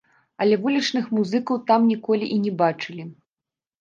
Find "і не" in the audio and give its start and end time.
2.37-2.55